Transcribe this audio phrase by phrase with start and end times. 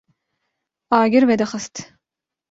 [0.99, 1.75] agir vedixwist